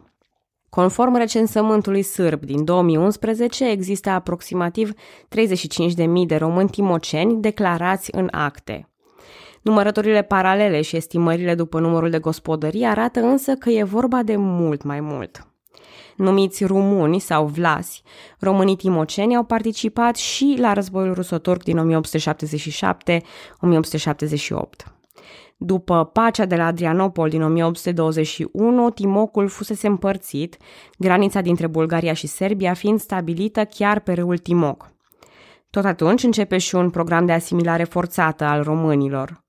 Conform 0.68 1.16
recensământului 1.16 2.02
sârb 2.02 2.44
din 2.44 2.64
2011, 2.64 3.68
există 3.68 4.10
aproximativ 4.10 4.92
35.000 4.92 6.26
de 6.26 6.36
români 6.36 6.68
timoceni 6.68 7.40
declarați 7.40 8.10
în 8.14 8.28
acte. 8.30 8.88
Numărătorile 9.62 10.22
paralele 10.22 10.80
și 10.80 10.96
estimările 10.96 11.54
după 11.54 11.80
numărul 11.80 12.10
de 12.10 12.18
gospodării 12.18 12.84
arată 12.84 13.20
însă 13.20 13.54
că 13.54 13.70
e 13.70 13.82
vorba 13.82 14.22
de 14.22 14.36
mult 14.36 14.82
mai 14.82 15.00
mult. 15.00 15.53
Numiți 16.16 16.64
rumuni 16.64 17.18
sau 17.18 17.46
vlasi, 17.46 18.02
românii 18.38 18.76
timoceni 18.76 19.36
au 19.36 19.44
participat 19.44 20.16
și 20.16 20.56
la 20.58 20.72
războiul 20.72 21.14
rusoturc 21.14 21.62
din 21.62 22.02
1877-1878. 22.02 24.94
După 25.56 26.04
pacea 26.04 26.44
de 26.44 26.56
la 26.56 26.66
Adrianopol 26.66 27.28
din 27.28 27.42
1821, 27.42 28.90
Timocul 28.90 29.48
fusese 29.48 29.86
împărțit, 29.86 30.56
granița 30.98 31.40
dintre 31.40 31.66
Bulgaria 31.66 32.12
și 32.12 32.26
Serbia 32.26 32.74
fiind 32.74 33.00
stabilită 33.00 33.64
chiar 33.64 34.00
pe 34.00 34.12
râul 34.12 34.38
Timoc. 34.38 34.92
Tot 35.70 35.84
atunci 35.84 36.22
începe 36.22 36.58
și 36.58 36.74
un 36.74 36.90
program 36.90 37.26
de 37.26 37.32
asimilare 37.32 37.84
forțată 37.84 38.44
al 38.44 38.62
românilor. 38.62 39.43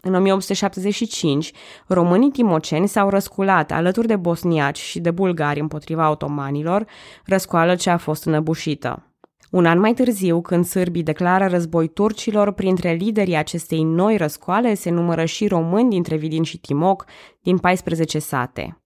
În 0.00 0.14
1875, 0.14 1.52
românii 1.86 2.30
timoceni 2.30 2.88
s-au 2.88 3.08
răsculat 3.08 3.72
alături 3.72 4.06
de 4.06 4.16
bosniaci 4.16 4.78
și 4.78 5.00
de 5.00 5.10
bulgari 5.10 5.60
împotriva 5.60 6.10
otomanilor, 6.10 6.86
răscoală 7.24 7.74
ce 7.74 7.90
a 7.90 7.96
fost 7.96 8.24
înăbușită. 8.24 9.02
Un 9.50 9.66
an 9.66 9.78
mai 9.78 9.94
târziu, 9.94 10.40
când 10.40 10.64
sârbii 10.64 11.02
declară 11.02 11.46
război 11.46 11.88
turcilor, 11.88 12.52
printre 12.52 12.92
liderii 12.92 13.36
acestei 13.36 13.82
noi 13.82 14.16
răscoale 14.16 14.74
se 14.74 14.90
numără 14.90 15.24
și 15.24 15.46
români 15.46 15.90
dintre 15.90 16.16
Vidin 16.16 16.42
și 16.42 16.58
Timoc, 16.58 17.04
din 17.42 17.58
14 17.58 18.18
sate. 18.18 18.82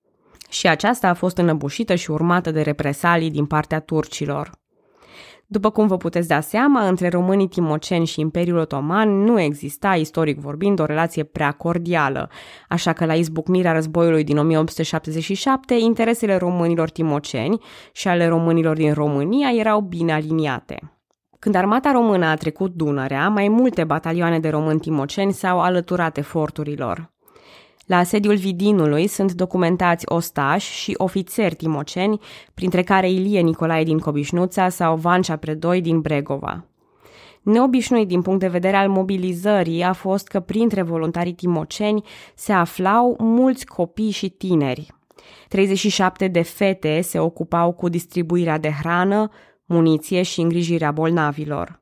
Și 0.49 0.69
aceasta 0.69 1.09
a 1.09 1.15
fost 1.15 1.37
înăbușită 1.37 1.95
și 1.95 2.11
urmată 2.11 2.50
de 2.50 2.61
represalii 2.61 3.30
din 3.30 3.47
partea 3.47 3.80
turcilor. 3.80 4.62
După 5.52 5.71
cum 5.71 5.86
vă 5.86 5.97
puteți 5.97 6.28
da 6.28 6.41
seama, 6.41 6.88
între 6.88 7.08
românii 7.08 7.49
timoceni 7.49 8.06
și 8.06 8.21
Imperiul 8.21 8.58
Otoman 8.58 9.23
nu 9.23 9.41
exista, 9.41 9.95
istoric 9.95 10.38
vorbind, 10.38 10.80
o 10.80 10.84
relație 10.84 11.23
prea 11.23 11.52
cordială, 11.52 12.30
așa 12.69 12.93
că 12.93 13.04
la 13.04 13.15
izbucnirea 13.15 13.73
războiului 13.73 14.25
din 14.25 14.38
1877, 14.38 15.75
interesele 15.75 16.36
românilor 16.36 16.91
timoceni 16.91 17.60
și 17.93 18.08
ale 18.08 18.26
românilor 18.26 18.76
din 18.76 18.93
România 18.93 19.49
erau 19.58 19.80
bine 19.80 20.12
aliniate. 20.12 20.93
Când 21.38 21.54
armata 21.54 21.93
română 21.93 22.26
a 22.26 22.34
trecut 22.34 22.75
Dunărea, 22.75 23.28
mai 23.28 23.49
multe 23.49 23.84
batalioane 23.84 24.38
de 24.38 24.49
români 24.49 24.80
timoceni 24.80 25.32
s-au 25.32 25.60
alăturat 25.60 26.17
eforturilor. 26.17 27.12
La 27.86 28.02
sediul 28.02 28.36
Vidinului 28.36 29.06
sunt 29.06 29.32
documentați 29.32 30.04
ostași 30.08 30.73
și 30.73 30.95
ofițeri 30.97 31.54
timoceni, 31.54 32.21
printre 32.54 32.82
care 32.82 33.10
Ilie 33.10 33.40
Nicolae 33.40 33.84
din 33.84 33.99
Cobișnuța 33.99 34.68
sau 34.68 34.97
Vancea 34.97 35.36
Predoi 35.36 35.80
din 35.80 36.00
Bregova. 36.00 36.66
Neobișnuit 37.42 38.08
din 38.08 38.23
punct 38.23 38.40
de 38.40 38.49
vedere 38.49 38.76
al 38.76 38.88
mobilizării 38.88 39.82
a 39.82 39.92
fost 39.92 40.28
că 40.28 40.40
printre 40.40 40.82
voluntarii 40.82 41.32
timoceni 41.32 42.02
se 42.34 42.52
aflau 42.52 43.16
mulți 43.18 43.66
copii 43.66 44.10
și 44.10 44.28
tineri. 44.28 44.86
37 45.49 46.28
de 46.28 46.42
fete 46.42 47.00
se 47.00 47.18
ocupau 47.18 47.73
cu 47.73 47.88
distribuirea 47.88 48.58
de 48.58 48.71
hrană, 48.71 49.28
muniție 49.64 50.23
și 50.23 50.40
îngrijirea 50.40 50.90
bolnavilor. 50.90 51.81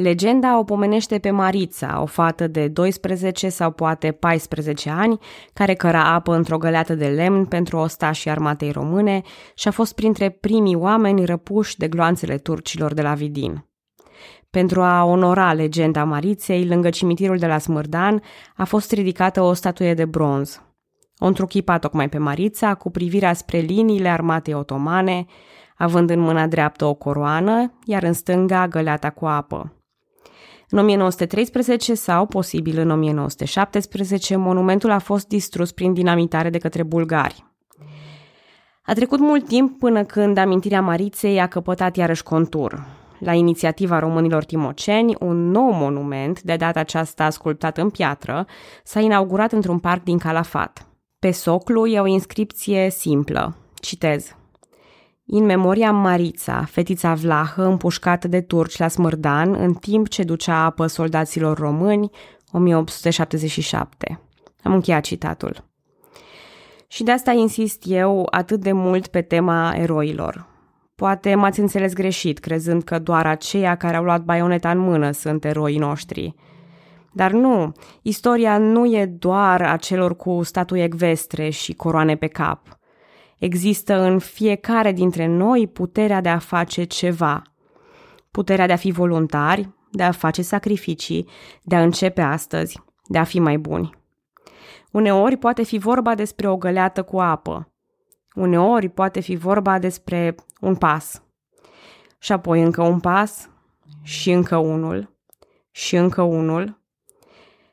Legenda 0.00 0.58
o 0.58 0.64
pomenește 0.64 1.18
pe 1.18 1.30
Marița, 1.30 1.98
o 2.02 2.06
fată 2.06 2.46
de 2.46 2.68
12 2.68 3.48
sau 3.48 3.70
poate 3.70 4.12
14 4.12 4.90
ani, 4.90 5.18
care 5.52 5.74
căra 5.74 6.14
apă 6.14 6.34
într-o 6.34 6.58
găleată 6.58 6.94
de 6.94 7.06
lemn 7.06 7.44
pentru 7.44 7.76
ostașii 7.76 8.30
armatei 8.30 8.70
române 8.70 9.22
și 9.54 9.68
a 9.68 9.70
fost 9.70 9.94
printre 9.94 10.28
primii 10.28 10.74
oameni 10.74 11.24
răpuși 11.24 11.76
de 11.76 11.88
gloanțele 11.88 12.36
turcilor 12.36 12.94
de 12.94 13.02
la 13.02 13.14
Vidin. 13.14 13.68
Pentru 14.50 14.82
a 14.82 15.04
onora 15.04 15.52
legenda 15.52 16.04
Mariței, 16.04 16.66
lângă 16.66 16.90
cimitirul 16.90 17.38
de 17.38 17.46
la 17.46 17.58
Smârdan, 17.58 18.22
a 18.56 18.64
fost 18.64 18.92
ridicată 18.92 19.40
o 19.40 19.52
statuie 19.52 19.94
de 19.94 20.04
bronz. 20.04 20.62
O 21.16 21.26
întruchipa 21.26 21.78
tocmai 21.78 22.08
pe 22.08 22.18
Marița, 22.18 22.74
cu 22.74 22.90
privirea 22.90 23.32
spre 23.32 23.58
liniile 23.58 24.08
armatei 24.08 24.54
otomane, 24.54 25.24
având 25.76 26.10
în 26.10 26.18
mâna 26.18 26.46
dreaptă 26.46 26.84
o 26.84 26.94
coroană, 26.94 27.78
iar 27.84 28.02
în 28.02 28.12
stânga 28.12 28.68
găleata 28.68 29.10
cu 29.10 29.26
apă. 29.26 29.72
În 30.70 30.78
1913 30.78 31.94
sau, 31.94 32.26
posibil 32.26 32.78
în 32.78 32.90
1917, 32.90 34.36
monumentul 34.36 34.90
a 34.90 34.98
fost 34.98 35.28
distrus 35.28 35.72
prin 35.72 35.92
dinamitare 35.92 36.50
de 36.50 36.58
către 36.58 36.82
bulgari. 36.82 37.44
A 38.82 38.92
trecut 38.92 39.18
mult 39.18 39.46
timp 39.46 39.78
până 39.78 40.04
când 40.04 40.36
amintirea 40.36 40.80
Mariței 40.80 41.40
a 41.40 41.46
căpătat 41.46 41.96
iarăși 41.96 42.22
contur. 42.22 42.86
La 43.18 43.32
inițiativa 43.32 43.98
românilor 43.98 44.44
timoceni, 44.44 45.16
un 45.20 45.50
nou 45.50 45.72
monument, 45.72 46.42
de 46.42 46.56
data 46.56 46.80
aceasta 46.80 47.30
sculptat 47.30 47.78
în 47.78 47.90
piatră, 47.90 48.46
s-a 48.84 49.00
inaugurat 49.00 49.52
într-un 49.52 49.78
parc 49.78 50.02
din 50.02 50.18
Calafat. 50.18 50.86
Pe 51.18 51.30
soclu 51.30 51.86
e 51.86 52.00
o 52.00 52.06
inscripție 52.06 52.90
simplă. 52.90 53.56
Citez. 53.74 54.37
In 55.30 55.44
memoria 55.44 55.92
Marița, 55.92 56.64
fetița 56.64 57.14
vlahă 57.14 57.64
împușcată 57.64 58.28
de 58.28 58.40
turci 58.40 58.78
la 58.78 58.88
Smârdan 58.88 59.54
în 59.54 59.74
timp 59.74 60.08
ce 60.08 60.22
ducea 60.22 60.64
apă 60.64 60.86
soldaților 60.86 61.58
români, 61.58 62.10
1877. 62.52 64.20
Am 64.62 64.72
încheiat 64.72 65.04
citatul. 65.04 65.64
Și 66.86 67.02
de 67.02 67.10
asta 67.10 67.30
insist 67.30 67.82
eu 67.86 68.26
atât 68.30 68.60
de 68.60 68.72
mult 68.72 69.06
pe 69.06 69.22
tema 69.22 69.74
eroilor. 69.76 70.46
Poate 70.94 71.34
m-ați 71.34 71.60
înțeles 71.60 71.92
greșit, 71.92 72.38
crezând 72.38 72.82
că 72.82 72.98
doar 72.98 73.26
aceia 73.26 73.76
care 73.76 73.96
au 73.96 74.04
luat 74.04 74.22
baioneta 74.22 74.70
în 74.70 74.78
mână 74.78 75.10
sunt 75.10 75.44
eroii 75.44 75.78
noștri. 75.78 76.34
Dar 77.12 77.30
nu, 77.30 77.72
istoria 78.02 78.58
nu 78.58 78.86
e 78.86 79.06
doar 79.06 79.62
a 79.62 79.76
celor 79.76 80.16
cu 80.16 80.42
statui 80.42 80.80
ecvestre 80.80 81.50
și 81.50 81.74
coroane 81.74 82.16
pe 82.16 82.26
cap– 82.26 82.60
Există 83.38 84.00
în 84.00 84.18
fiecare 84.18 84.92
dintre 84.92 85.26
noi 85.26 85.66
puterea 85.66 86.20
de 86.20 86.28
a 86.28 86.38
face 86.38 86.84
ceva. 86.84 87.42
Puterea 88.30 88.66
de 88.66 88.72
a 88.72 88.76
fi 88.76 88.90
voluntari, 88.90 89.68
de 89.90 90.02
a 90.02 90.10
face 90.10 90.42
sacrificii, 90.42 91.28
de 91.62 91.76
a 91.76 91.82
începe 91.82 92.20
astăzi, 92.20 92.80
de 93.06 93.18
a 93.18 93.24
fi 93.24 93.38
mai 93.38 93.58
buni. 93.58 93.96
Uneori 94.90 95.36
poate 95.36 95.62
fi 95.62 95.78
vorba 95.78 96.14
despre 96.14 96.48
o 96.48 96.56
găleată 96.56 97.02
cu 97.02 97.20
apă. 97.20 97.72
Uneori 98.34 98.88
poate 98.88 99.20
fi 99.20 99.36
vorba 99.36 99.78
despre 99.78 100.34
un 100.60 100.76
pas. 100.76 101.22
Și 102.18 102.32
apoi 102.32 102.62
încă 102.62 102.82
un 102.82 103.00
pas 103.00 103.50
și 104.02 104.30
încă 104.30 104.56
unul 104.56 105.16
și 105.70 105.96
încă 105.96 106.22
unul. 106.22 106.80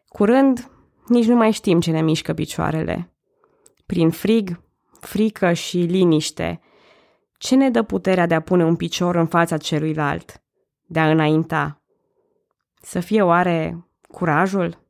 Curând, 0.08 0.72
nici 1.08 1.26
nu 1.26 1.36
mai 1.36 1.52
știm 1.52 1.80
ce 1.80 1.92
ne 1.92 2.02
mișcă 2.02 2.34
picioarele. 2.34 3.14
Prin 3.86 4.10
frig, 4.10 4.60
frică 5.00 5.54
și 5.54 5.78
liniște. 5.78 6.62
Ce 7.38 7.56
ne 7.56 7.70
dă 7.70 7.84
puterea 7.84 8.26
de 8.26 8.34
a 8.34 8.40
pune 8.40 8.64
un 8.64 8.76
picior 8.76 9.16
în 9.16 9.28
fața 9.28 9.58
celuilalt, 9.58 10.44
de 10.86 11.00
a 11.00 11.10
înainta? 11.10 11.82
Să 12.82 13.00
fie 13.00 13.22
oare 13.22 13.88
curajul? 14.08 14.85